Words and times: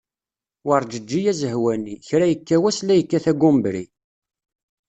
Werǧeǧǧi 0.67 1.19
azehwani, 1.31 1.93
kra 2.07 2.25
yekka 2.31 2.55
wass 2.63 2.79
la 2.85 2.93
yekkat 2.95 3.25
agumbri. 3.31 3.83